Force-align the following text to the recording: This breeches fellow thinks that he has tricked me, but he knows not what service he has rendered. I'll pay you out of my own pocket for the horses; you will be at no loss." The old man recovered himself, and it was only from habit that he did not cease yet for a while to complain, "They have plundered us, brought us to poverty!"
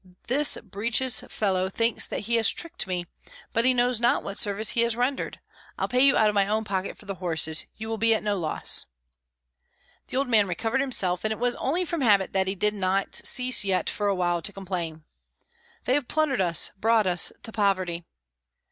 This 0.27 0.57
breeches 0.63 1.21
fellow 1.29 1.69
thinks 1.69 2.07
that 2.07 2.21
he 2.21 2.37
has 2.37 2.49
tricked 2.49 2.87
me, 2.87 3.05
but 3.53 3.65
he 3.65 3.71
knows 3.71 3.99
not 3.99 4.23
what 4.23 4.39
service 4.39 4.71
he 4.71 4.81
has 4.81 4.95
rendered. 4.95 5.39
I'll 5.77 5.87
pay 5.87 6.03
you 6.03 6.17
out 6.17 6.27
of 6.27 6.33
my 6.33 6.47
own 6.47 6.63
pocket 6.63 6.97
for 6.97 7.05
the 7.05 7.13
horses; 7.21 7.67
you 7.77 7.87
will 7.87 7.99
be 7.99 8.15
at 8.15 8.23
no 8.23 8.35
loss." 8.35 8.87
The 10.07 10.17
old 10.17 10.27
man 10.27 10.47
recovered 10.47 10.81
himself, 10.81 11.23
and 11.23 11.31
it 11.31 11.37
was 11.37 11.55
only 11.57 11.85
from 11.85 12.01
habit 12.01 12.33
that 12.33 12.47
he 12.47 12.55
did 12.55 12.73
not 12.73 13.13
cease 13.13 13.63
yet 13.63 13.91
for 13.91 14.07
a 14.07 14.15
while 14.15 14.41
to 14.41 14.51
complain, 14.51 15.03
"They 15.85 15.93
have 15.93 16.07
plundered 16.07 16.41
us, 16.41 16.71
brought 16.79 17.05
us 17.05 17.31
to 17.43 17.51
poverty!" 17.51 18.03